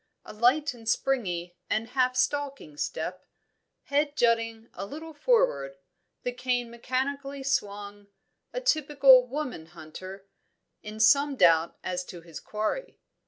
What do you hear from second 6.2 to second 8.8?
the cane mechanically swung a